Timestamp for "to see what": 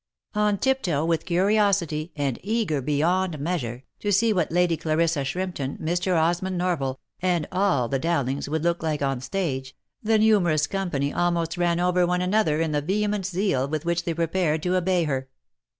3.99-4.51